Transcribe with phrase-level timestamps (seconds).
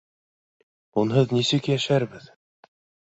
[1.01, 2.25] Унһыҙ нисек йәшәрбеҙ?!